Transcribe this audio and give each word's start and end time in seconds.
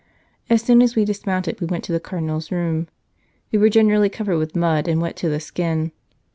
As 0.49 0.63
soon 0.63 0.81
as 0.81 0.95
we 0.95 1.05
dismounted 1.05 1.61
we 1.61 1.67
went 1.67 1.83
to 1.83 1.91
the 1.91 1.99
Cardinal 1.99 2.37
s 2.37 2.51
room. 2.51 2.87
We 3.51 3.59
were 3.59 3.69
generally 3.69 4.09
covered 4.09 4.39
with 4.39 4.55
mud 4.55 4.87
and 4.87 4.99
wet 4.99 5.15
to 5.17 5.29
the 5.29 5.39
skin. 5.39 5.91